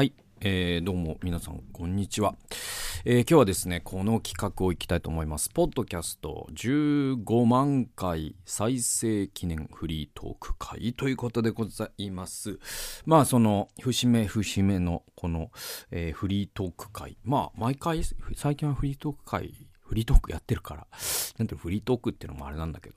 [0.00, 2.34] はい、えー、どうも皆さんこんにちは、
[3.04, 12.58] えー、今日はですねこの企画をいきたいと思いますポッドキャスト15万回再生記念フリートーク会ということでございます
[13.04, 15.50] まあその節目節目のこの、
[15.90, 18.00] えー、フリートーク会まあ毎回
[18.34, 20.86] 最近はフリートーク会フリートークやってるから。
[21.36, 22.96] なんていうの、フリートークっていうのもあれなんだけど。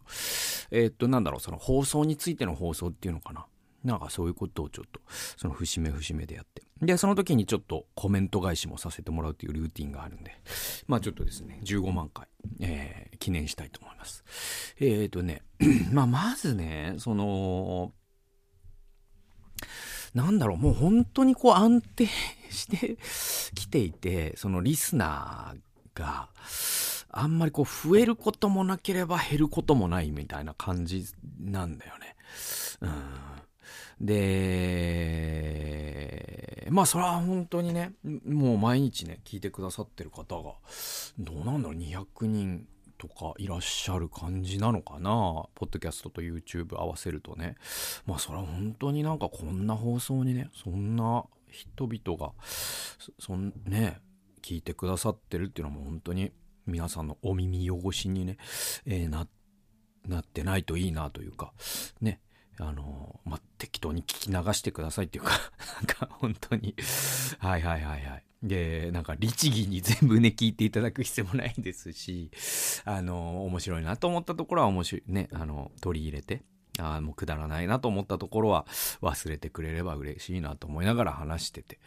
[0.70, 3.48] えー、っと、なんだろう、その放送についての放送っていうのかな。
[3.84, 5.02] なんかそういうことをちょっと、
[5.38, 6.64] その節目節目でやって。
[6.82, 10.32] で、その時にちょっとコメント返しもさせてもらうっていうルーティンがあるんで、
[10.88, 12.28] まあちょっとですね、15万回、
[12.62, 14.24] えー、記念したいと思います。
[14.80, 15.42] えっ、ー、とね、
[15.92, 17.94] まあまずね、その、
[20.14, 22.08] なんだろう、もう本当にこう安定
[22.50, 22.98] して
[23.56, 26.30] きていて、そのリスナーが、
[27.16, 31.06] あんまりこう増えることもなければ減ることもないみたいな感じ
[31.40, 32.16] なんだよね。
[32.82, 32.92] うん。
[34.00, 35.54] で、
[36.70, 37.94] まあそれは本当にね、
[38.26, 40.54] もう毎日ね、聞いてくださってる方が、
[41.20, 45.10] どうなんだろう、200人とかいらっしゃる感じなのかな
[45.56, 47.56] ポッドキャストと YouTube 合わせるとね。
[48.06, 52.34] まあそれは本当になんかこんな放送にね、そんな人々が、
[53.20, 54.00] そんね、
[54.42, 56.32] 聞いてくださってるっていうのも本当に
[56.66, 58.38] 皆さんのお耳汚しにね、
[58.86, 59.28] えー、な、
[60.08, 61.54] なってないといいなというか、
[62.02, 62.20] ね、
[62.60, 65.32] あのまあ、適当に聞き流してくださいっていうか
[65.78, 66.76] なんか本当に
[67.40, 68.24] はいはいはいはい。
[68.44, 72.30] で、なんか律儀に全部ね、聞いていただく必要もないですし、
[72.84, 76.44] あの面白いなと思ったところは面白い、ね、あの、取り入れて、
[76.80, 78.66] あもうくだらないなと思ったところは
[79.02, 81.80] 忘れてくれれば嬉しいなと思いながら話してて。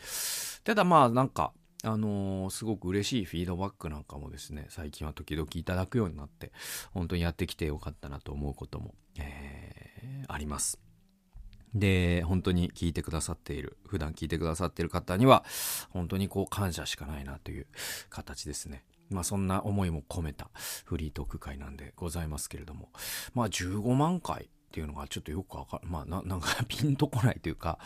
[0.64, 1.52] ただまあなんか、
[1.84, 6.52] あのー、すごく嬉しいフィードバックなんかもですね、最近は時々いただくようになって、
[6.92, 10.80] 本当にやってきてよかったなと思うことも、えー、あります。
[11.74, 15.44] で、本当に聞いてくださっている、普段聞いてくださっている方には、
[15.90, 17.66] 本当にこう感謝しかないなという
[18.08, 18.84] 形ですね。
[19.10, 20.50] まあそんな思いも込めた
[20.84, 22.90] フリートーク会なんでございますけれども、
[23.34, 27.78] まあ15万回っていうのがちょっとよくわかる、まあななんかピンとこないというか、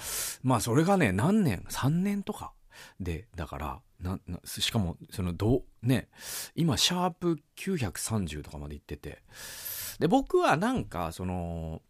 [0.42, 2.53] まあそれがね、何年 ?3 年とか
[2.98, 6.08] で、だから、な、な、しかも、その、ど、ね、
[6.54, 9.22] 今、シャープ930とかまで行ってて、
[9.98, 11.82] で、僕はなんか、その、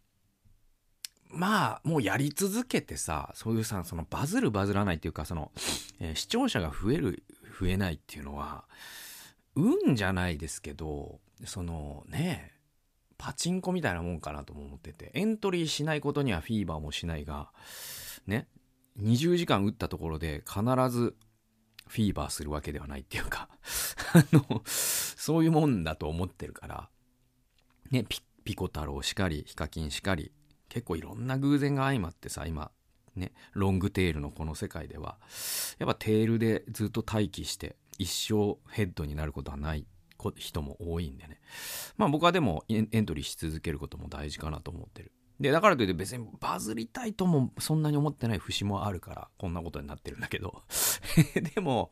[1.29, 5.51] まあ、もうやり続けてさ、そういうさ、そのバズるバズらないっていうか、その、
[5.99, 7.23] えー、視聴者が増える、
[7.59, 8.65] 増えないっていうのは、
[9.55, 12.53] 運じゃないですけど、そのね、
[13.17, 17.51] パチンコみたいなもんかなとも思ってて、エントリーしないことにはフィーバーもしないが、
[18.25, 18.47] ね、
[18.99, 21.15] 20時間打ったところで必ず
[21.87, 23.49] フィーバーするわけではないっていうか
[24.13, 26.89] あの、そういうもんだと思ってるから、
[27.91, 30.31] ね、ピピコ太郎しかり、ヒカキンしかり、
[30.69, 32.71] 結構いろんな偶然が相まってさ、今、
[33.15, 35.17] ね、ロングテールのこの世界では、
[35.79, 39.85] やっぱテールでずっと待機して、一生ヘッドになることはない
[40.35, 41.39] 人も多いんでね。
[41.97, 45.11] まあ僕はでもエントリーし続けることも大事かなと思ってる。
[45.41, 50.61] で、だからといって別にバズりたいともそんなに思ってない節もあるから、こんなことになってるんだけど。
[51.55, 51.89] でも、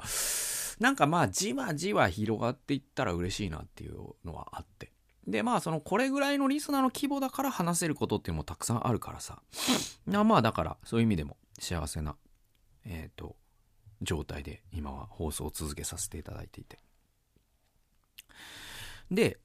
[0.79, 4.93] なんかまあじわじわ広がっていったら嬉しいなっていうのはあって。
[5.27, 9.41] で、まあそのこれぐらいのリスナーの規模だから話せることっていうのもたくさんあるからさ。
[10.05, 12.17] まあだからそういう意味でも幸せな、
[12.85, 13.35] えっ、ー、と、
[14.03, 16.77] 状態で今は放送を続けさせていただいていて。
[19.09, 19.39] で、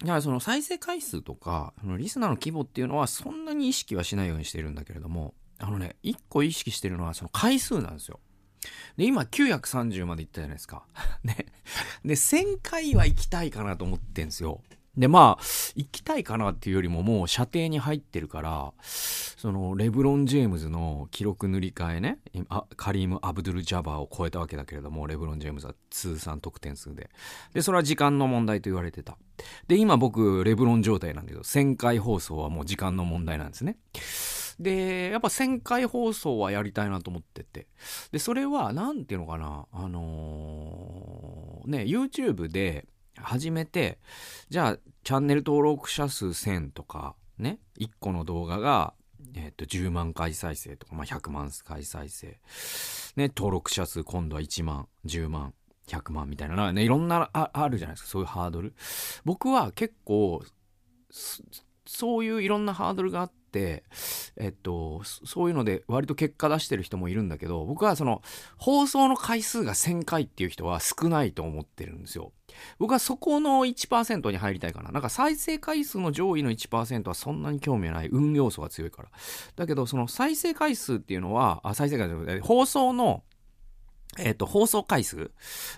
[0.00, 8.18] だからその再生回数とか、そのリスナーの規模っていうのはそんなに意識はしないようにしてるんだけれども、あのね、一個意識してるのはその回数なんですよ。
[8.96, 10.84] で、今930まで行ったじゃないですか。
[11.22, 11.46] ね。
[12.04, 14.62] で、1000回は行きたいかなと思ってんすよ。
[14.96, 15.42] で、まあ、
[15.76, 22.18] 行きたいかなっていうよりももう射程に入ってるから、その、レブロン・ジェームズの記録塗り替えね、
[22.48, 27.10] あカリーム・アブドゥル・ジャバーを超えたわけだけれども、レブロン・ジェームズは通算得点数で。
[27.54, 29.16] で、それは時間の問題と言われてた。
[29.68, 33.78] で、今僕、レブロン状態なんだけど、1000回放送はもう時間の問題なんですね。
[34.58, 37.68] で、やっぱ1000回放送はやりたいなと思ってて。
[38.12, 42.86] で、それは、なんていうのかな、あのー、ね、YouTube で、
[43.16, 43.98] 始めて、
[44.48, 48.94] じゃあ、チャンネル登録者数1000とか、ね、1個の動画が、
[49.34, 52.38] えっ、と、10万回再生とか、まあ、100万回再生。
[53.16, 55.54] ね、登録者数今度は1万、10万、
[55.86, 58.74] 100万みたいな、ね、いろんなああるじゃないですか、そういうハードル。
[59.24, 60.42] 僕は結構、
[61.86, 68.22] そういういろんなハードルがあっ、えっと、そういうので割と結果出してる人もいるんだけど、僕はその
[68.56, 72.32] 放送の回数が1000回っていう人は少ないと思ってるんですよ。
[72.78, 74.90] 僕はそこの1%に入りたいかな。
[74.90, 78.08] なんか再生回数の上位の1%はそんなに興味ない。
[78.08, 79.08] 運要素が強いから。
[79.56, 83.22] だけど、その再生回数っていうのは、あ、再生回数、放送の
[84.18, 85.30] えっ、ー、と、放送回数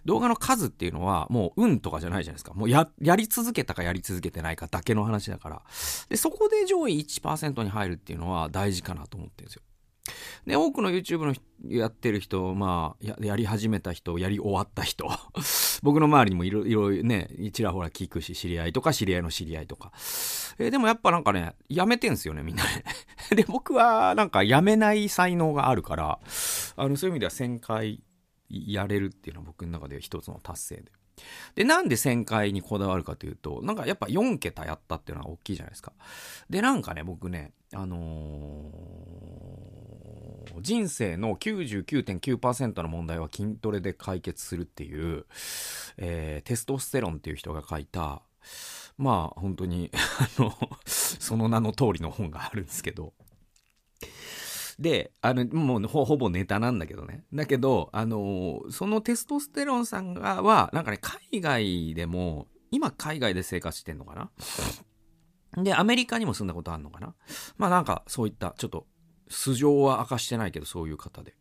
[0.05, 2.55] 動画の数っていうのは、もう運とかじゃないじゃないですか。
[2.55, 5.62] もうや、やり続けたかやり続けてないかだけの話だから。
[6.08, 9.62] で、そこで上位1%に入るっていうのは大事かなと思ってるんですよ。
[10.46, 11.34] で、多くの YouTube の
[11.69, 15.08] やってる人、まあや、やり始めた人、やり終わった人、
[15.82, 19.93] 僕の周りにもいろいろね、ちらほら聞くし、知り合いとか知り合いの知り合いとか。
[20.58, 22.84] えー、でもやっぱなんかね、やめてんすよね、みんなね。
[23.37, 26.19] で、僕はなんかやめない才能があるから、
[26.76, 28.02] あの、そういう意味では1000回
[28.52, 30.93] やれるっていうのは僕の中で一つの達成で。
[31.54, 35.93] で、なんで1000回にこだわるかというと、なんかやっぱ4桁やったっていうのは大きいじゃないですか。
[36.49, 45.26] で、なんかね、僕ね、あのー、人生の99.9%の問題は筋トレで解決するっていう、
[45.96, 48.22] えー、テストステロンっていう人が書いた、
[48.98, 50.55] まあ本当にあの
[50.87, 53.14] その名の通りの本があるんですけど、
[54.78, 57.24] で、あの、もうほぼネタなんだけどね。
[57.32, 64.30] だけど、あの、そのテストステロンさんがは、なんかね、海外でも、今海外で生活してんのか
[65.54, 65.62] な？
[65.62, 67.14] で、アメリカにも住んだことあるのかな？
[67.56, 68.86] まあなんか、そういった、ちょっと、
[69.28, 71.34] 素性は明かしてないけど、そういう方で。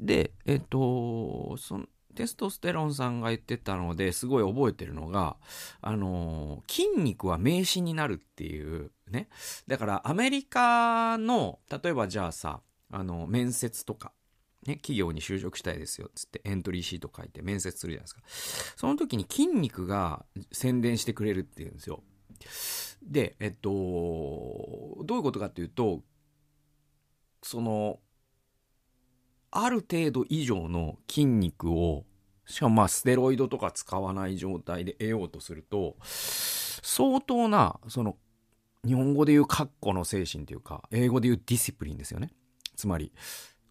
[0.00, 5.36] で、えっと、その、テストステロンさんが言ってたのですごい覚えてるのが、
[5.80, 9.28] あの筋肉は名詞になるっていうね。
[9.68, 12.60] だからアメリカの、例えばじゃあさ、
[12.90, 14.12] あの、面接とか、
[14.66, 18.22] ね、企業に就職したいですよ、つってエントリーシート書いて面接するじゃないですか。
[18.76, 22.02] その時に筋肉が宣伝してくれるっていうんですよ。
[23.02, 23.70] で、えっと、
[25.04, 26.02] どういうことかっていうと、
[27.42, 28.00] その、
[29.50, 32.04] ある程度以上の筋肉を、
[32.46, 38.16] しかもまあステロイドとか使わない状態で得ようとすると、相当な、その、
[38.84, 42.30] 日本語で言うカッコの精神というか、英語で言うディシプリンですよね。
[42.78, 43.12] つまり、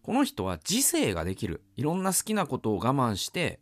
[0.02, 1.62] この人は自制ができる。
[1.76, 3.60] いろんな好きなことを我慢して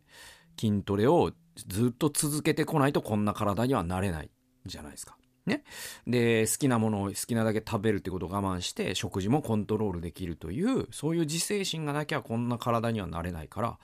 [0.59, 4.29] 筋トレをずっと続けてこないとこんな体にはなれない
[4.65, 5.17] じゃないですか。
[5.45, 5.63] ね。
[6.05, 13.79] で、好きなものを好きなだけ食べるってことを我慢して食事もコントロールできるという、そういう自制心がなきゃこんな体にはなれないから、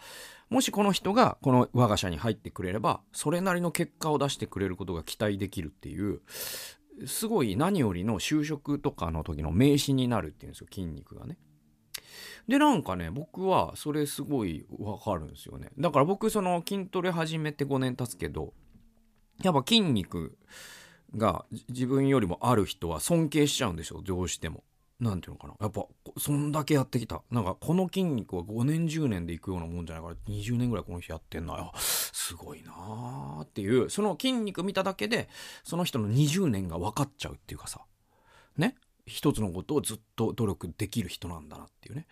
[0.50, 6.20] もしこの人がこの我が社に入ってくれれば、それなりの結果を出してくれることが期待できるっていう、
[7.08, 11.38] すごい何よりの就職とかの時の名刺になるっていうんですよ、筋肉がね。
[12.48, 15.70] で、なんかね、僕はそれすごいわかるんですよね。
[15.78, 18.54] だから僕その筋トレ始めて5年経つけど、
[19.42, 20.38] やっぱ筋肉
[21.16, 24.64] が自分よりもある人は尊敬しちゃうんでしょ、どうしても。
[25.00, 25.56] なんていうのかな。
[25.60, 25.86] やっぱ、
[26.18, 27.24] そんだけやってきた。
[27.30, 31.74] なんか、この筋肉は5年、10年でいくようなもんじゃないから、20年ぐらいこの人やってんのよ。
[31.76, 35.28] すごいなーっていう、その筋肉見ただけで、
[35.64, 37.82] その人の20年が分かっちゃうっていうかさ。
[38.56, 38.76] ね？
[39.06, 42.08] 一つのことをずっと努力できる人なんだなっていうね。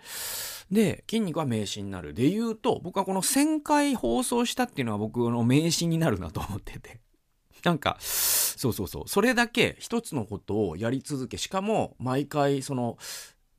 [0.72, 2.14] で、筋肉は名詞になる。
[2.14, 7.00] で言うと、僕はこの1000回放送したっていうのは僕の名詞になるなと思ってて。
[7.64, 9.08] なんか、そうそうそう。
[9.08, 12.98] それだけ一つのことをやり続け、しかも毎回その、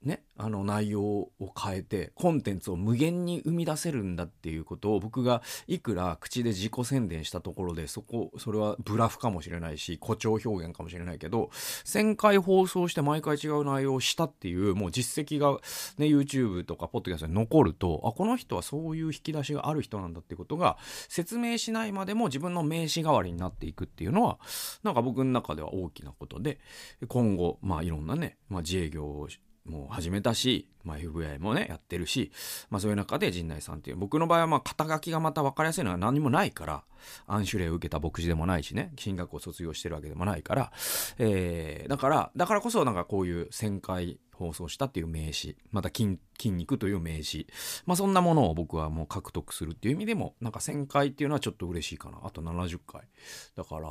[0.05, 11.51] ね、あの内容を変えてコンテンツを無限に生み出せるんだっていうことを僕がいくら口で自己宣伝したところでそこそれはブラフかもしれないし誇張表現かもしれないけど
[11.85, 15.53] 1000回放送して毎回違う内容をしたっていうもう実績が、
[15.99, 20.79] ね、YouTube とかポッドキャストに残るとあこの人はそういう引き出しがある人なんだっていうことが
[21.09, 24.39] 説明しないまでも自分の名刺代わりになっていくっていうのは
[24.83, 26.59] なんか僕の中では大きなことで
[27.07, 29.29] 今後まあいろんなね、まあ、自営業を
[29.65, 32.33] もう始めたし、まあ、FVI もね、やってるし、
[32.71, 36.85] まあそういう中で陣内さんっていう、僕の場合はまあ肩書きがまた分かりやすいのは何もないから、
[37.27, 40.73] 暗種例を受けた牧師でもないしね、進学校卒業してるわけでもないから、
[41.19, 47.47] えー、だから、だからこそなんかこういう旋回放送したっていう名詞、また筋筋肉という名詞、
[47.87, 52.19] まあそんなものを僕はもう獲得するっていう意味でも、なんか1000回っていうのはちょっと嬉しいかな。
[52.25, 53.03] あと70回。
[53.55, 53.83] だから、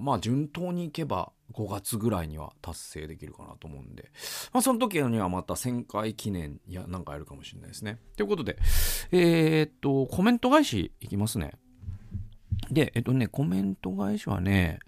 [0.00, 4.10] まあ順当にいけば5月ぐらいには達成できるかなと思うんで、
[4.52, 7.98] まあその時にはまた1000回記念いやなんかやるかもしれないですね。
[8.16, 8.58] ということで、
[9.12, 11.52] えー、っと、コメント返しいきますね。
[12.70, 14.78] で、えっとね、コメント返しはね、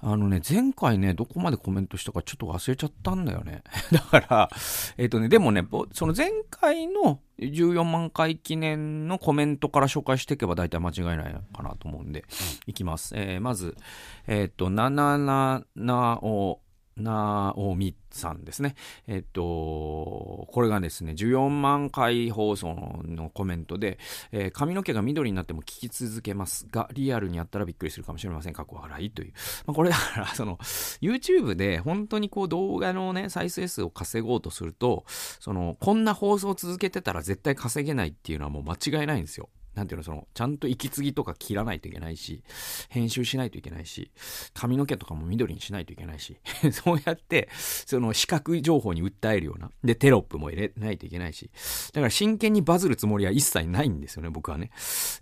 [0.00, 3.62] あのね、前回ね、どこまでコメントしたかちょっと忘れちゃったんだよね。
[3.90, 4.50] だから、
[4.96, 12.24] えっとね、でもね、その前回の14万回記念のコメントから紹介していけば大体間違いないかなと思うんで、
[12.66, 13.14] いきます。
[13.16, 13.76] えー、まず、
[14.28, 16.60] えっと、77お
[17.02, 18.74] なおみさんですね。
[19.06, 23.98] えっと、これがですね、14万回放送のコメントで、
[24.32, 28.52] えー、髪の毛が緑になっても聞き続けますが、リアルにやったらびっくりするかもしれません。
[28.52, 29.32] かっこ笑いという。
[29.66, 30.56] まあ、これだから、 その、
[31.00, 35.04] YouTube で本当にこう動画のね、再生数を稼ごうとすると、
[35.40, 39.48] その、こんな放送を続けてたら絶対稼げないっていうのはもう間違いないんですよ。
[39.78, 42.42] なんていうの、その、ちゃんと息継ぎとか切らないといけないし、
[42.88, 44.10] 編集しないといけないし、
[44.52, 46.36] 髪の毛とかも緑にしないといけないし、
[46.72, 51.48] そうやって、その視覚情報に訴えるような、で、テロップも入れないといけないし、
[51.92, 54.70] だから真剣にバズるつもりは一切ないんですよね、僕はね。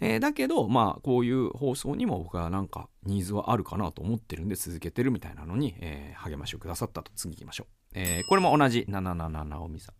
[0.01, 7.67] えー、だけど、まあ、こういう放送にも僕はなんか、ニーズはあるかなと思ってるんで続けてるみたいなのに、えー、励ましをくださったと次行きましょう。
[7.95, 9.95] えー、これも同じ777直美さん。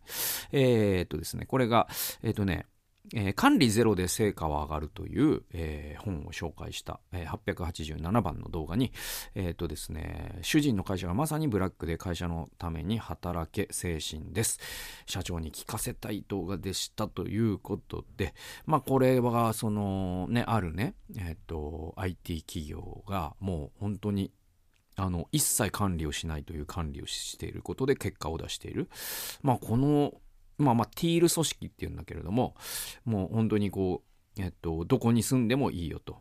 [0.51, 1.87] えー、っとですね、これが、
[2.21, 2.65] えー、っとね、
[3.13, 8.91] えー、管理ゼロで成果は上がるという、えー、本を紹介した、えー、887番の動画に、
[9.35, 14.59] えっ、とですね、主人の会社がまさにブラックで会社のために働け精神です。
[15.05, 18.33] 社長に聞かせたい動画でしたということで、
[18.65, 24.31] まあこれはそのね、あるね、えっ、と、IT 企業がもう本当に
[24.97, 28.89] あの、一切管理をしないという管理をしていることで結果を出している。
[29.43, 30.13] まあこの
[30.57, 32.55] まあまあ、ティール組織っていうんだけれども、
[33.05, 34.03] もう本当にこ
[34.37, 36.17] う、えっと、どこに住んでもいいよと。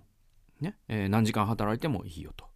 [0.60, 0.76] ね。
[0.88, 2.46] えー、何時間働いてもいいよと。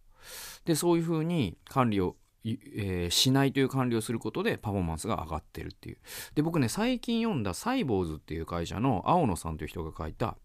[0.65, 5.97] で、そういうふうに管理を、えー、しないという管理をすることでパフォーマンスが上がってるっていう。
[6.35, 10.37] で、僕ね、最近読んだサイボーズっていう会社の青野さんという人が書いた、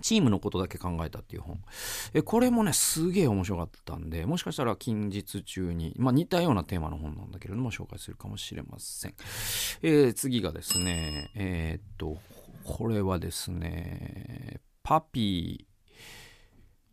[0.00, 1.60] チームのことだけ考えたっていう本。
[2.14, 9.14] え、これもね、すげえ面白かったんで、もしかしたら近日中に、まあ似たようなテーマの本なんだけれども、紹介するかもしれません。
[9.82, 12.18] えー、次がですね、えー、っと、
[12.64, 15.76] これはですね、パピー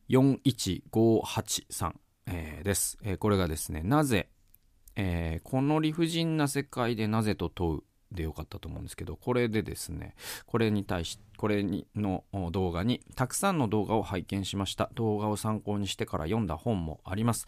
[0.10, 1.94] 41583、
[2.28, 3.18] えー、です、えー。
[3.18, 4.30] これがですね、なぜ、
[4.96, 7.84] えー、この理不尽な世界でなぜと問う
[8.14, 10.16] でよかったと思うんですけど、これでですね、
[10.46, 14.90] これに対し、これにの動画にたくさんの動画を拝見しました。
[14.94, 17.46] 動画を参考にしてから読んだ本もあります。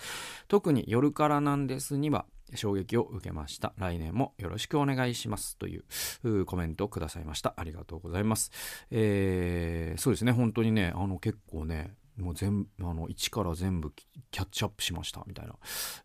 [0.48, 3.74] 特に夜からなんですには衝撃を受けました。
[3.77, 5.57] 来年もよろしくお願いします。
[5.57, 7.53] というコメントをくださいました。
[7.57, 8.51] ありがとうございます。
[8.91, 13.91] えー、そうですね、本当にね、あの結構ね、もう全あの1から全部
[14.31, 15.48] キャッチアップしましたみたい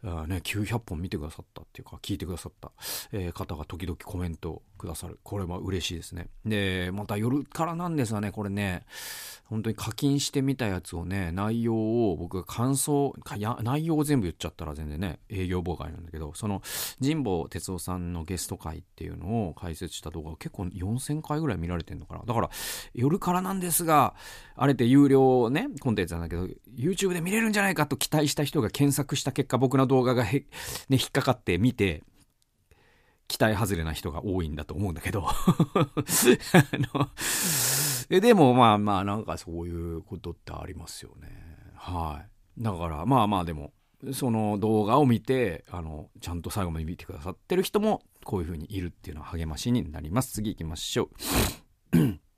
[0.02, 2.72] な、ね、900本見てくださったっていうか聞いてくださった、
[3.12, 5.20] えー、方が時々コメントくださる。
[5.22, 6.28] これは嬉しいですね。
[6.44, 8.84] でまた夜からなんですがねこれね
[9.44, 13.14] 本当に課金してみたやつをね内容を僕が感想
[13.62, 16.62] 内容を全部言っちゃったら全然ね営業妨害なんだけどその
[17.00, 22.22] 神保哲夫さんのゲスト会っていうのを解説した動画結構4000回ぐらい見られてんのかな。
[22.26, 22.50] だから
[22.94, 24.14] 夜からなんですが
[24.56, 30.46] あれって有料ねコンテたやつなんだけど、YouTube で見れるんじゃないかと期待した人が検索した結果、僕の動画が、ね、
[30.88, 32.02] 引っかかって見て、
[33.30, 35.24] 期待外れな人が多いんだと思うんだけど
[38.10, 41.28] でもまあまあなんかそういうことってありますよね。
[41.76, 42.24] は
[42.58, 42.62] い。
[42.62, 43.72] だからまあまあでも、
[44.12, 50.32] その動画を見て、あの、ちゃんと最後まで見てくださってる人もこういう風にいるっていうのは励ましになります。
[50.32, 51.10] 次行きましょ
[51.92, 52.29] う。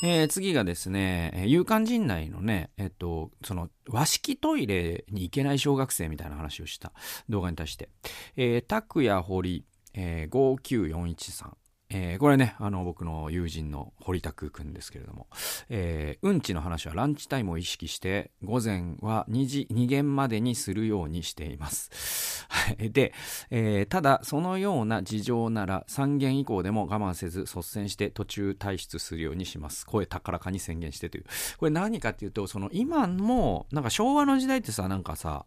[0.00, 6.92] えー、次がですね、勇敢陣内のね、えっと、その和式トイレに行けない小学生みたいな話をした
[7.28, 7.88] 動画に対して、
[8.36, 9.64] えー、拓也堀、
[9.94, 11.50] えー、59413、
[11.90, 15.26] えー、これね、あの、僕の友人の堀田くんですけれども、
[15.70, 22.46] えー、うんちの話はランチタイムを意識して、午前は2時、2限までにするようにしています。
[22.78, 23.14] で、
[23.50, 29.86] えー、ただ、そのような事情なら、3限以降でも我慢せず、率先して途中退出するようにします。
[29.86, 31.24] 声高らかに宣言してという。
[31.56, 35.46] これ何かっていうと、その、今も、なんか昭和の時代ってさ、なんかさ、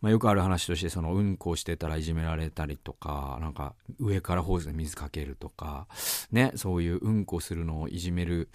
[0.00, 5.86] まあ、よくある話として、その、うんこしてたらいじめられたりとか、なんか、上からホースで水かけるとか、
[6.30, 8.48] ね、そういううんこするのをいじめる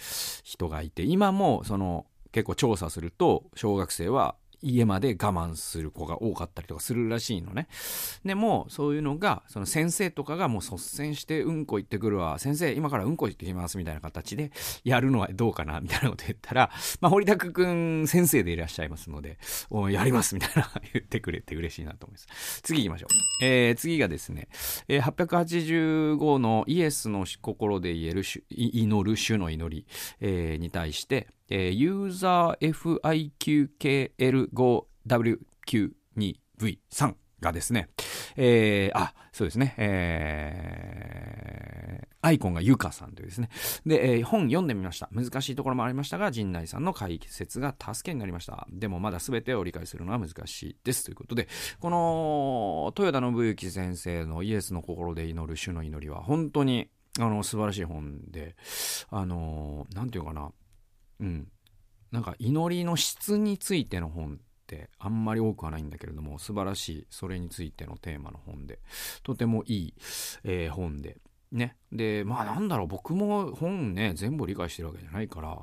[0.43, 7.67] 人がいて、今も、その、結構調査すると、小学生は家まで我慢する子が多かったりとかするらしいのね。
[8.25, 14.51] でも、そういうのが、その先生とかがもう率先してうんこ行ってくるわ、先生、今からうんこ行ってきますみたいな形で
[14.83, 19.37] やるのはどうかなみたいなこと言ったら、まあ、堀田くん先生でいらっしゃいますので、
[19.69, 22.61] おやりますみたいな言ってくれて嬉しいなと思います。
[22.63, 23.07] 次行きましょ
[23.41, 23.45] う。
[23.45, 24.47] えー、次がですね、
[24.87, 29.85] えー、885のイエスの心で言える祈る主の祈り、
[30.21, 32.73] えー、に対して、えー、ユーザー
[34.17, 37.89] FIQKL5WQ2V3 がですね、
[38.35, 41.33] えー、あ、そうですね、えー
[42.25, 43.49] アイコンがゆかさんというですね。
[43.85, 45.09] で、えー、本読んでみました。
[45.11, 48.65] 難しいところもありましたが、陣内さんの解説が助けになりました。
[48.71, 51.03] でもまだ全てを理解するのは難しいです。
[51.03, 51.49] ということで、
[51.81, 56.87] この、豊田信之先生のイエスの心で祈る主の祈りは、本当に、
[57.19, 58.55] あの、素晴らしい本で、
[59.09, 60.53] あの、なんていうかな、
[61.23, 61.47] うん。
[62.11, 64.37] なんか祈りの質についての本っ
[64.67, 68.79] てあんまり多くはないんだけれども素晴らしいそれについてのテーマの本で
[69.23, 69.93] とてもいい、
[70.43, 71.17] えー、本で
[71.53, 71.77] ね。
[71.91, 75.57] で、まあなんだろう、僕も本ね、全部理解してるわけじゃないから、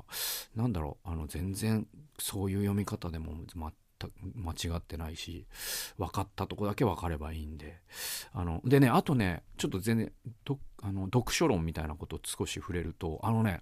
[0.54, 1.86] なんだろう、あの、全然
[2.18, 5.46] そういう読み方でも全く間違ってないし、
[5.98, 7.80] 分かったとこだけ分かればいいんで。
[8.32, 10.12] あの、でね、あとね、ちょっと全然、
[10.82, 13.60] あの、読書論みたいなことを少し触れると、あのね、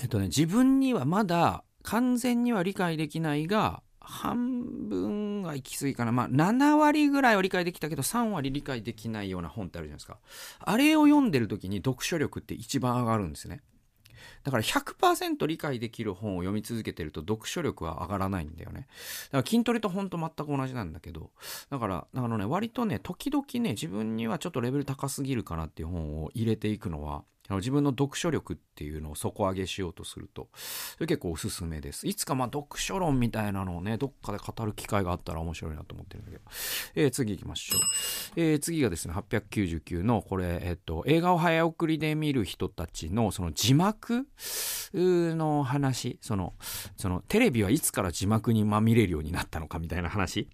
[0.00, 6.12] えっとね、自分にはまだ完全には理解できないが、半分は行き過ぎかな。
[6.12, 10.18] まあ、7割ぐらいは理解できたけど、3割理解できないような本ってあるじゃないですか。
[10.60, 13.62] あれを読んでる時に読書力って一番上がるんですね。
[14.42, 18.86] だから100%理解できる本を読み続けてると読書力は上がらないんだよね。
[19.30, 21.30] だから筋トレと本当全く同じなんだけど、
[21.70, 30.48] だから、あのね、割とね、時々ね、自分にはちょっとレベル高すぎるかなっていう本を入れていくのは、自分の読書力っていうのを底上げしようとすると、
[30.94, 32.06] それ結構おすすめです。
[32.06, 36.44] いつかまあ読書論みたいなのをね、どっかで語る機会があったら面白いなと思ってるんだけど。
[36.94, 37.80] えー、次行きましょう。
[38.36, 44.26] えー、次がですね、899の、これ、えっと、映画を早送りで見る人たちの、その字幕
[44.94, 46.54] の話、その、
[46.96, 50.48] その、テレビはいつから字幕にまみれるようになったのかみたいな話。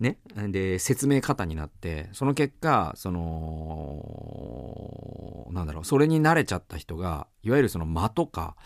[0.00, 0.18] ね。
[0.48, 4.46] で、説明方になって、その結果、その、
[5.52, 8.56] なんだろう、それに慣れちゃった人が、いわゆるその間とか、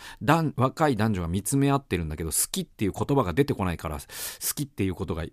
[0.57, 4.05] 若い男女が見つめ合ってるんだけど、好きっていう言葉が出てこないから、好
[4.55, 5.25] きっていうことが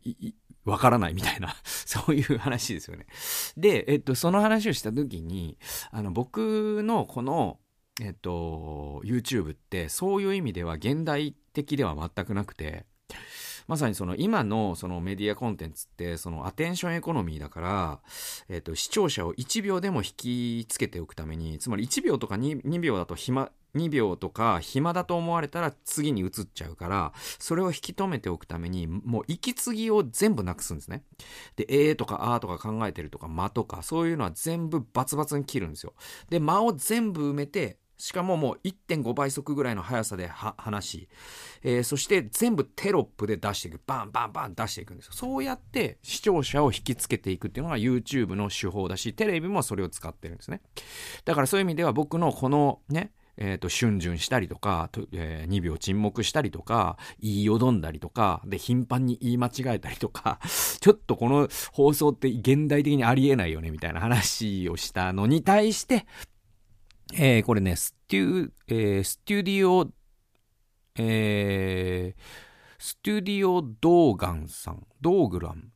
[0.66, 3.08] わからないみたいな、 そういう話ですよね。
[3.56, 5.58] で、えっと、その話をした時に、
[5.92, 7.60] あの、僕のこの、
[8.02, 12.86] えっと、YouTube ってそういう意味では現代的では全くなくて、
[13.68, 18.00] まさにその今のそのメディアコンテンツってそのアテンションエコノミーだから、
[18.50, 31.04] えっ、と、視聴者を1秒でも引きつけておくために、つまり1秒とか 2, 2秒だと暇、2秒とか暇だと思われたら次に移っちゃうから、それを引き止めておくために、もう息継ぎを全部なくすんですね。
[31.58, 35.94] で、えーとかあーとか考えてるとか間とか、そういうのは全部バツバツに切るんですよ。
[36.30, 41.10] で、間を全部埋めて、しかももう1.5倍速ぐらいの速さで話し、
[41.64, 43.82] えー、そして全部テロップで出していく。
[43.86, 45.14] バンバンバン出していくんですよ。
[45.14, 50.62] そうやって視聴者を引きつけていくっていうのが YouTube の手法だし、テレビもそれを使ってるんですね。
[51.26, 60.40] だからそういう意味では僕のこのね、えっ、ー、と、瞬順したりとか、えー、2秒沈黙したりとか、言いよどんだりとか、で、頻繁に言い間違えたりとか、
[60.82, 66.08] ちょっとこの放送って現代的にありえないよね、みたいな話をしたのに対して、
[67.14, 67.76] えー、これね、
[68.08, 69.90] テュー、えー、ステュディオ、
[70.96, 72.22] えー、
[72.80, 75.72] ステュディオドーガンさん、ドーグラン、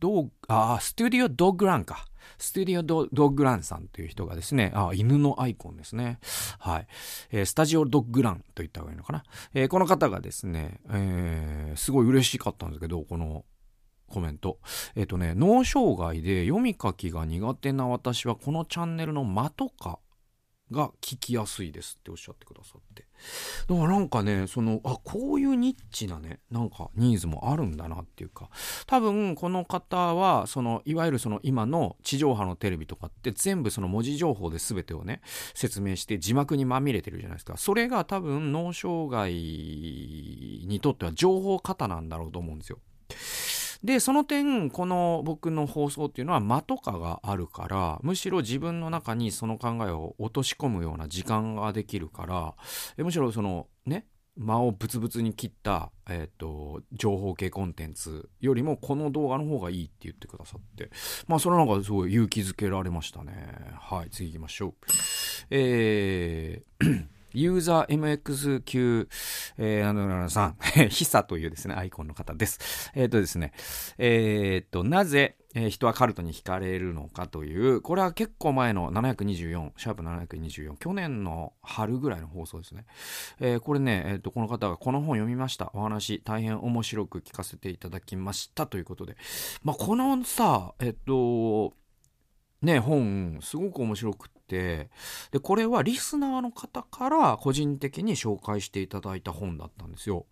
[0.00, 2.06] ドー、あ、ステュディオドッグランか。
[2.38, 6.18] ステュディオドドッグランさんという人がですね、あ、犬のアイコンですね。
[6.58, 6.86] はい。
[7.30, 9.22] えー、スタジオドッグランと言った方がいいのかな。
[9.54, 13.44] えー、この方がですね、えー、すごい嬉しかったんですけど、この
[14.08, 14.58] コメント。
[14.96, 20.00] えっ、ー、とね、脳障害で読み書きが苦手な私はこのチャンネルの間とか
[20.72, 23.06] が聞きやすいですっておっしゃってくださって。
[23.68, 28.50] だからなんかね、その、あ、こういうニッチなね、なんかニーズもあるんだなっていうか、
[28.86, 35.20] 多分この方は、その、いわゆるその今の地上波のテレビとかって全部その文字情報で全てをね、
[35.54, 37.56] 説明して字幕にまみれてるじゃないですか。
[37.56, 42.78] それが多分脳障害にとっては情報型なんだろうと思うんですよ。
[43.84, 52.54] で、その点、この僕の放送っていうのは間とかがあるから、むしろ自分の中にその考えを落とし込むような時間ができるから、
[53.04, 60.90] むしろそのね、間をブツブツに切った、えっ、ー、と、情報系コンテンツよりもこの動画の方がいいって言ってくださって、
[61.26, 63.32] まあそれなんかすごい勇気づけられましたね。
[63.78, 64.74] はい、次行きましょう。
[65.50, 69.08] えーユーザー MX9、
[69.58, 70.56] えー、さん、
[70.88, 72.90] ヒサというですね、アイコンの方です。
[72.94, 73.52] えっ、ー、とですね、
[73.98, 82.86] えっ、ー、と、なぜ、えー、人はカルトに惹かれるのかという、これは結構前の724、シャープ724、去年の春ぐらいの放送ですね。
[83.40, 85.70] えー、これね、えっ、ー、と、この方がこの本読みました。
[85.74, 89.16] お話、大変面白く聞かせていただきましたということで。
[89.62, 91.74] まあ、このさ、えっ、ー、と、
[92.62, 94.90] ね、本、すごく面白くて、
[95.30, 100.26] で、これはリスナーの方から個人的に紹介していただいた本だったんですよ。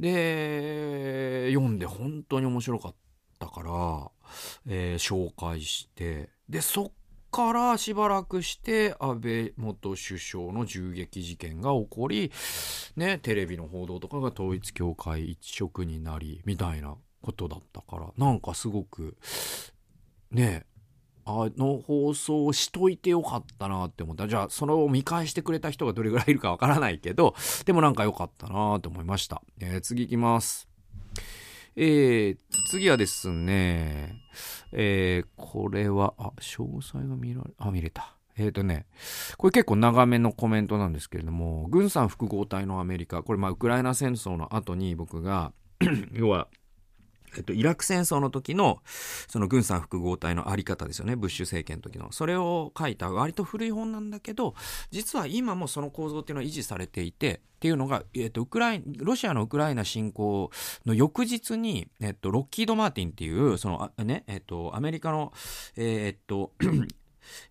[0.00, 2.94] で、読んで本当に面白かっ
[3.38, 4.10] たから、
[4.66, 6.92] えー、紹介して、で、そっ
[7.30, 12.32] からしばらくして安倍元首相の銃撃事件が起こり、
[12.96, 19.16] ね、テレビの報道とかが統一教会一色になり、みたいなことだったから、なんかすごく、
[20.32, 20.66] ね、
[21.26, 24.28] あの放送をしといてよかったなって思った。
[24.28, 27.34] じゃあ、それを見返してくれた人がどれぐらいいるかわからないけど、
[27.64, 29.42] でもなんか良かったなって思いました。
[29.60, 30.68] えー、次行きます。
[31.76, 32.38] えー、
[32.70, 34.22] 次はですね、
[34.72, 38.16] えー、これは、あ、詳細が見られ、あ、見れた。
[38.36, 38.86] えっ、ー、とね、
[39.36, 45.52] これ結構長めのコメントなんですけれども、軍産複合体のアメリカ、これまあウクライナ戦争の後に僕が
[46.12, 46.48] 要は
[47.36, 48.80] えっと、イラク戦争の時の、
[49.28, 51.16] その軍産複合体のあり方ですよね。
[51.16, 52.12] ブッシュ政権の時の。
[52.12, 54.54] それを書いた割と古い本なんだけど、
[54.90, 60.50] 実は今もその構造っていうのは維持されていて、っていうのが、えっと、ウクライロシアのウクライナ侵攻
[60.84, 65.32] の翌日に、えっと、ロッキード・マーティンっていう、その、ね、えっと、アメリカの、
[65.76, 66.52] えっと、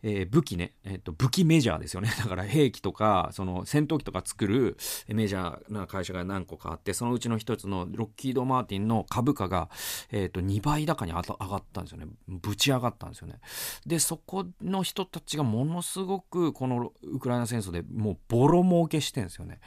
[0.01, 2.11] えー、武器ね、え、ー、と、武器メジャーですよね。
[2.17, 9.69] だから兵器とか、その戦闘機とか作るメジャーな会社が何個かあって、そのうちの一つのロッキード・マーティンの株価が、
[10.11, 12.07] えっ、ー、と、2倍高に上がったんですよね。
[12.27, 13.39] ぶち上がったんですよね。
[13.85, 19.59] で、そこの人たちがものすごく、このウクライナ戦争でもうボロ儲けしてんですよね。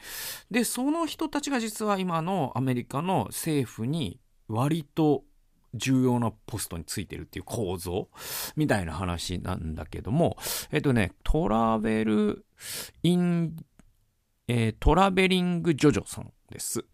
[0.51, 5.25] で、その人たちが実は今のアメリカの政府に割と
[5.77, 8.09] 重要なポストについてるっていう構造
[8.57, 10.37] みたいな話なんだけども、
[10.71, 12.45] えっとね、トラベル、
[13.03, 13.57] イン、
[14.49, 16.85] えー、トラベリングジョジョさんです。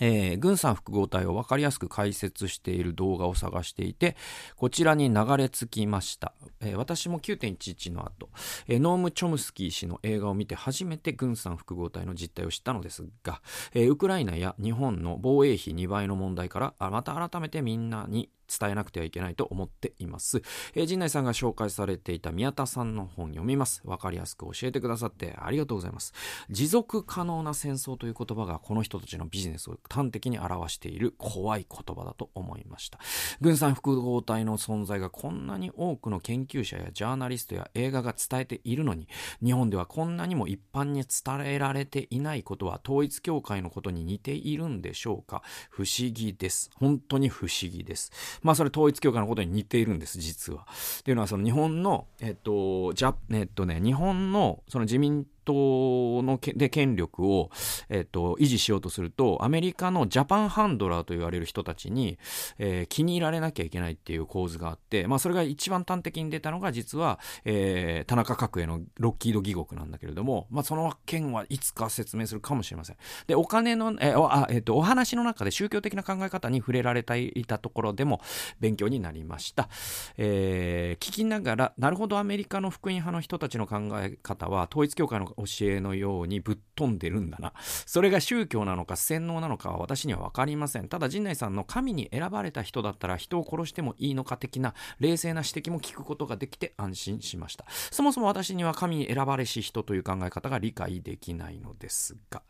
[0.00, 4.16] えー、軍産複合体を分かりやすく解説している動画を探していて、
[4.56, 6.32] こちらに流れ着きました。
[6.60, 8.30] えー、私も9.11の後、
[8.68, 13.40] えー、ノーム・チョムスキー氏の映画を見て初めて軍産複合体の実態を知ったのですが、
[13.74, 20.42] えウクライナや日本の防衛費2倍の問題から、また改めてみんなに伝えなくてはいけないと思っています。
[20.74, 23.82] えー、陣内さんが紹介されていた宮田さんの本読みます。
[23.84, 26.12] わかりやすく教えてくださってありがとうございます。
[26.50, 32.98] 持続可能な戦争という言葉がこの人たちのビジネスを端的に表している怖い言葉だと思いました。
[33.40, 39.08] 軍産複合体の存在がこんなに多くの研究者やジャーナリストや映画が伝えているのに、
[39.42, 45.42] 日本ではこんなにも一般に伝えられていないことは統一教会のことに似ているんでしょうか？
[45.70, 46.70] 不思議です。
[46.76, 48.10] 本当に不思議です。
[48.42, 50.66] まあそれ統一教会のことに似ているんです、実は。
[51.00, 57.50] っていうのはその日本の、えっと、じゃ、えっとね、日本のその自民党ので権力を、
[57.88, 62.18] えっと、維持しようとすると、アメリカのジャパンハンドラーと言われる人たちに、
[62.58, 72.96] えー、気に入られなきゃいけないっていう構図があって、まあ、それが一番端的に出たのが、実は、えー、田中角栄のロッキード義国なんだけれども、まあ、その件はいつか説明するかもしれません。
[73.26, 78.20] で、お金の、えー、あ、えっと、お話の中で宗教的な考え方に触れられていたところでも
[78.60, 79.68] 勉強になりました。
[80.16, 87.52] えー、聞きながら、なるほどアメリカの福音派の人たちの考え方は、統一教会の教えのようにぶっ飛んでるんだな。
[87.86, 90.88] それが宗教なのか洗脳なのかは私には分かりません。
[90.88, 97.64] ただ陣内さんの神に選ばれた人だったら人を殺してもいいのか的な冷静な指摘も聞くことができて安心しました。
[97.90, 102.42] そもそも私には神に選ばれし人という考え方が理解できないのですが。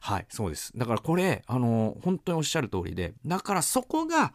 [0.00, 0.76] はい、そうです。
[0.76, 4.32] だからこれ、あの、本当におっしゃる通りで、だからそこが、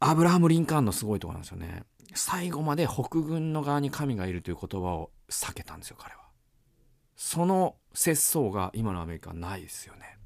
[0.00, 1.82] アブラハム・リンカーンのすごいところなんですよね。
[2.14, 6.20] 最後まで北軍の側に神がいるという言葉を避けたんですよ、彼は。
[7.16, 10.17] その節操が今のアメリカはないですよね。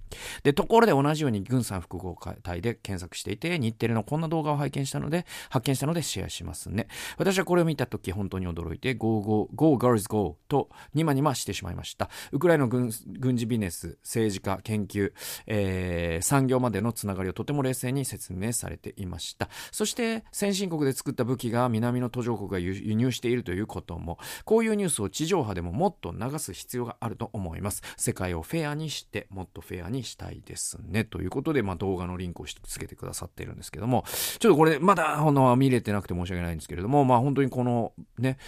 [0.42, 6.88] で、ところで同じように軍産複合体で検索していて、日テレのこんな動画を拝見したので、発見したのでシェアしますね。
[7.16, 12.10] 私はこれを見たとき本当に驚いて、Go, Go, Go, Girls, Go とニマニマしてしまいました。
[12.32, 15.12] ウクライナの軍軍事ビジネス、政治家、研究、
[15.46, 19.48] えー、産業までのつながりをとても冷静に説明されていました。
[19.70, 27.82] そして、先進国で作った武器が南の途上国が輸入しているということも、こういうニュースを地上波でももっと流す必要があると思います。
[27.96, 31.04] 世界をフェアにして、もっとフェアにしたいですね？
[31.04, 34.04] ということで、まあ、動画のリンクをつけてくださってるんですけども、
[34.38, 38.38] ちょっとこれ、まだ、あの、見れてなくて申し訳ないんですけれども、まあ、本当にこの、ね、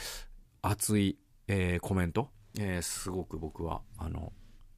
[0.63, 4.33] 熱い、えー、コメント、えー、すごく僕は、あの、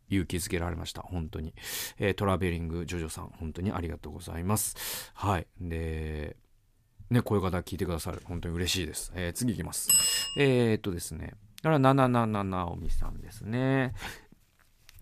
[0.08, 1.02] 勇気づけられました。
[1.02, 1.52] 本当に。
[1.98, 5.10] えー、トラベリングジョジョさん、本当にありがとうございます。
[5.14, 5.46] はい。
[5.60, 6.36] で、
[7.10, 8.22] ね、こういう方聞いてくださる。
[8.24, 9.12] 本当に嬉しいです。
[9.16, 9.88] えー、次いきます。
[10.38, 11.34] えー、っとですね。
[11.56, 13.94] だから、なななななおみさんですね。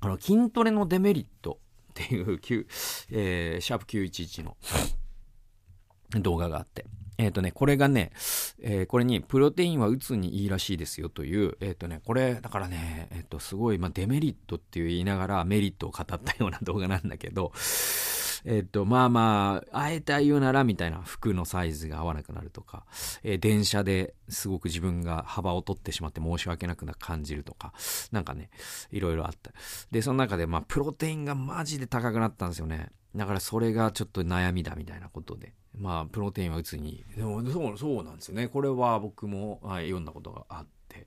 [0.01, 1.61] あの、筋トレのデメリット
[2.03, 2.39] っていう、
[3.11, 4.57] えー、シャープ911の
[6.21, 6.85] 動画があって。
[7.17, 8.11] えっ、ー、とね、これがね、
[8.61, 17.53] えー、これに、プロテインはうつにいいらしいですよという、えっ、ー、とね、これ、だからね、えっ、と、すごい、まあ、デメリットっていう言いながらメリットを語ったような動画なんだけど、
[18.45, 22.85] えっと、まあまあ、あえて言うなら、みたいな服のサイズが合わなくなるとか、
[23.23, 27.73] えー、電車ですごく自分が幅を取ってしまって申し訳なくな感じるとか、
[28.13, 28.51] なんかね、
[28.91, 29.53] いろいろあった。
[29.91, 32.91] で、その中で、まあ、プロテインがマジで高くなったんですよね。
[33.17, 35.55] だからそれがちょっと悩みだみたいなことで。
[35.77, 37.05] まあ、プロテインは打つに。
[37.17, 38.49] でも、そう、そうなんですよね。
[38.49, 41.07] これは僕も、はい、読んだことがあって。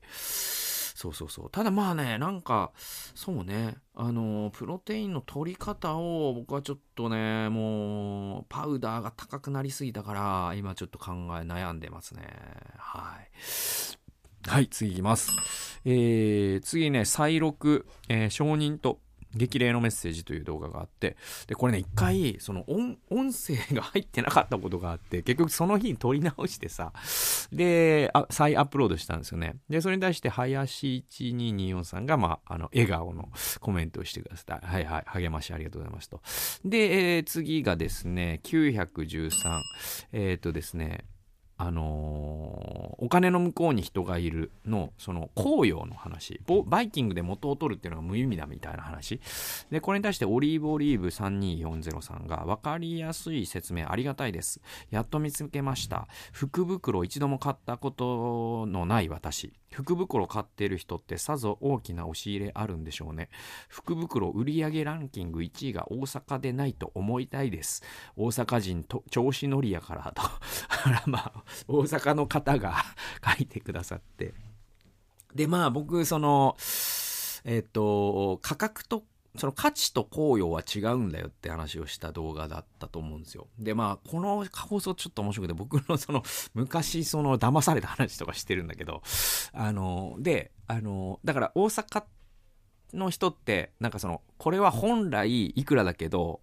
[0.98, 1.50] そうそうそう。
[1.50, 2.72] ただまあね、なんか、
[3.14, 11.14] そうね、あの、プロテインの取り方を僕はちょっとね、もう、パウダーが高くなりすぎたから、今ちょっと考え
[11.46, 12.22] 悩んでますね。
[12.78, 14.48] はい。
[14.48, 15.30] はい、次いきます。
[15.84, 18.98] えー、次ね、再録、えー、承認と
[19.34, 26.92] 激励のメッセージという動画があって、で、これね、一回、その音、音声が入ってなかったことがあって、結局その日に撮り直してさ、
[27.52, 29.56] で、あ再アップロードしたんですよね。
[29.68, 33.28] で、それに対して、林1224さんが、まあ、あの、笑顔の
[33.60, 34.66] コメントをしてくださった。
[34.66, 36.20] はいはい、励ましありがとうございますと。
[36.64, 39.62] で、えー、次がですね、913、
[40.12, 41.04] えっ、ー、とですね、
[41.60, 46.40] あのー、お金の向こうに人がいるの、その、紅葉の話。
[46.66, 49.20] バイキングで元を取るっていうのが無意味だみたいな話。
[49.70, 54.60] で、これに対してオリーブオリーブ3240さんが、わかりやすい説明ありがたいです。
[54.90, 56.06] やっと見つけました。
[56.32, 59.52] 福袋一度も買ったことのない私。
[59.70, 63.28] 福袋買ってる人ってさぞ大きな押し入れあるんでしょうね。
[63.68, 67.82] 福袋売上ランキング1位が大阪でないと思いたいです。
[68.16, 70.22] 大阪人と調子乗りやからと。
[70.84, 72.76] あらまあ、大阪の方が
[73.24, 74.34] 書いてくださって。
[75.34, 76.56] で、まあ僕、その、
[77.44, 79.04] えっ、と、価格と
[79.38, 83.46] その価値と効用は違うんだよって話をした動画だったと思うんですよ。
[83.58, 86.22] で、まあ、この放送ちょっと面白くて、僕の その、
[86.54, 89.02] 昔その騙された話とかしてるんだけど、
[89.52, 92.04] あの、で、あの、だから大阪
[92.94, 96.40] の人って、なんかその、これは本来いくらだけど、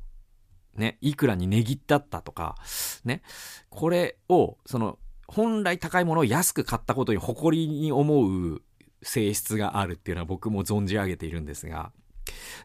[0.75, 2.55] ね、いくらに値切ってあったとか、
[3.03, 3.21] ね、
[3.69, 8.61] これを、その、本来高いものを安く買ったことに誇りに思う
[9.01, 11.91] 性質があるっていうのは僕も存じ上げているんですが、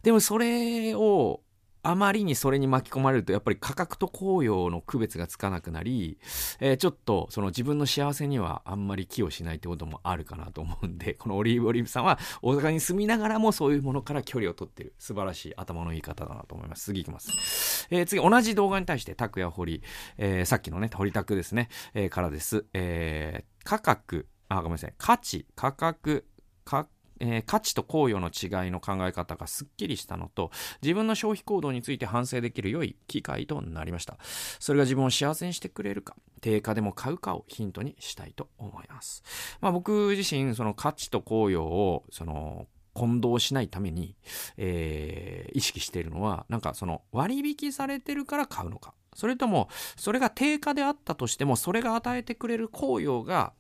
[0.03, 1.41] でもそれを
[1.83, 6.19] あまりにそれに巻き込まれると、やっぱり価格と効用の区別がつかなくなり、
[6.61, 16.85] えー、ちょっとその自分の幸せにはあんまり寄与しないってこともあるかなと思うんで、 このオリーブオリーブさんは大阪に住みながらもそういうものから距離を取ってる素晴らしい頭のいい方だなと思います。
[16.85, 17.87] 次いきます。
[17.91, 19.83] えー、次、同じ動画に対して、拓也堀、
[20.19, 22.67] えー、さっきのね、堀拓ですね、えー、からです。
[22.75, 26.27] えー、価格、あ、ごめんなさい、価値、価格、
[26.65, 30.51] 価格、えー、価値と効用の違いの考え方がすっきりしたのと、
[30.83, 34.19] 自分の消費行動について反省できる良い機会となりました。
[34.59, 39.23] それが自分を幸せにしてくれるか、定価でも買うかをヒントにしたいと思います。
[39.61, 44.17] まあ僕自身、その価値と効用を、その、混同しないために、
[44.57, 48.95] えー、意識しているのは、なんかその割引されてるから買うのか。
[49.21, 53.53] それとも、それが定価であったとしても、それが与えてくれる効用が、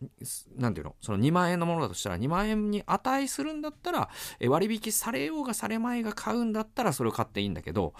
[0.56, 4.08] なんていうの、その2万円のものだとしたら、2万円に値するんだったら、
[4.48, 7.92] 割引されようがされまいが買うんだったら、それを買っていいんだけど、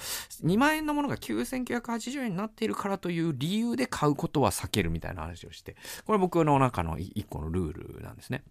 [0.43, 8.43] 2万円のものが9980円になっているからという理由で買うことは避けるみたいな話をして、これ僕の中の1個のルールなんですね。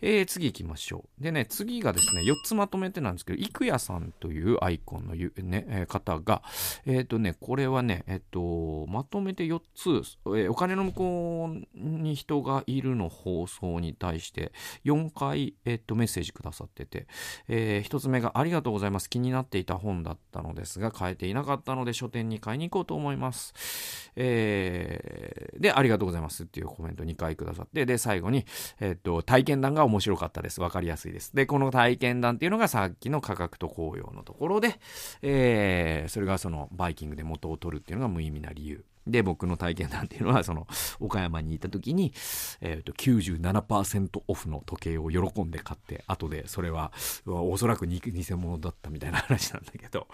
[0.00, 1.22] えー、次行きましょう。
[1.22, 6.42] でね、次がですね、4つまとめてなんですけど、郁也さんというアイコンのね、方が、
[6.86, 8.40] えっ、ー、とね、これはね、えっ、ー、と、
[8.88, 10.02] まとめて4つ、
[10.36, 14.52] え、お金の向こうに人がいるの放送に対して
[14.84, 17.06] 4回、えっと、メッセージくださってて、
[17.48, 19.08] えー、1つ目がありがとうございます。
[19.08, 24.10] 気になっていた本だったのですが、買えていなかったので書店に買いに行こうと思います。
[24.16, 28.44] えー、で、ありがとうございますっていうコメント2回くださって、で、最後に、
[28.80, 30.60] えっと、体験談が面白かったです。
[30.60, 31.34] わかりやすいです。
[31.34, 34.78] で、この体験談っていうのがさっきの価格と紅葉のところで、
[35.22, 38.84] えー、それがそのバイキングで元を取るっていうのが無意味な理由。
[39.06, 40.66] で、僕の体験談っていうのは、その、
[41.00, 42.12] 岡山にいた時に、
[42.60, 46.92] えっ、ー、と、97%オフの時計を喜んで買って、後でそれは、
[47.26, 48.00] おそらく偽
[48.36, 50.06] 物だったみたいな話なんだけど、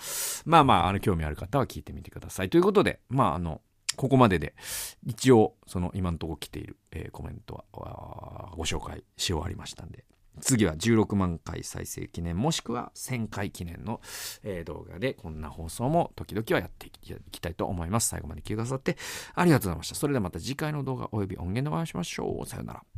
[0.47, 2.51] まあまあ、あの、興味ある方は聞いてみてください。
[2.51, 3.61] ということで、まあ、あの、
[3.97, 4.55] ここまでで、
[5.05, 10.05] 一応、その、今のところ来ている、えー、コメントは、ご紹介し終わりましたんで、
[10.39, 14.01] 次は16万回再生記念もしくは1000回記念の、
[14.43, 16.91] えー、動画でこんな放送も時々はやってい
[17.31, 18.09] きたいと思います。
[18.09, 18.97] 最後まで聞いてくださって
[19.35, 19.95] ありがとうございました。
[19.95, 22.47] それではまた次回の動画及び音源でお会いしましょう。
[22.47, 22.98] さよなら。